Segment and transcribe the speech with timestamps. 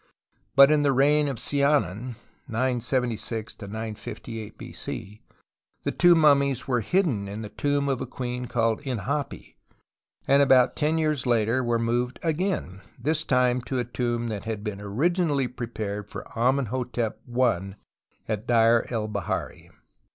[0.55, 2.15] But in the reign of Siamon
[2.49, 5.21] (97G 958 b.c.)
[5.83, 9.57] the two mummies were hidden in the tomb of a queen called Inhapi,
[10.27, 14.63] and about ten years later were moved again, this time to a tomb that had
[14.63, 17.75] been originally prepared for Amenhotep I
[18.27, 19.69] at Deir el Bahari.